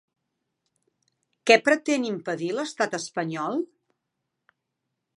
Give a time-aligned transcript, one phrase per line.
[1.51, 3.63] Què pretén impedir l'estat espanyol?